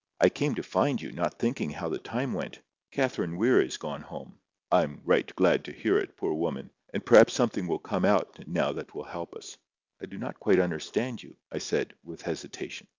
[0.19, 2.61] "I came to find you, not thinking how the time went.
[2.89, 4.39] Catherine Weir is gone home."
[4.71, 6.71] "I am right glad to hear it, poor woman.
[6.91, 9.59] And perhaps something will come out now that will help us."
[10.01, 12.87] "I do not quite understand you," I said, with hesitation.